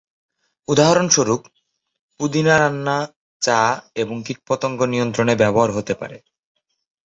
উদাহরণস্বরূপ, 0.67 1.41
পুদিনা 2.19 2.55
রান্না, 2.59 2.97
চা 3.41 3.59
এবং 3.95 4.15
কীটপতঙ্গ 4.25 4.79
নিয়ন্ত্রণে 4.83 5.33
ব্যবহার 5.35 5.69
হতে 5.71 5.93
পারে। 5.93 6.17